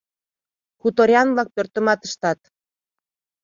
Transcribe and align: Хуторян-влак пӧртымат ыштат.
Хуторян-влак 0.81 1.49
пӧртымат 1.55 2.01
ыштат. 2.07 2.39